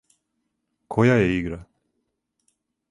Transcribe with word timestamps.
Која 0.95 1.19
је 1.21 1.29
игра? 1.35 1.61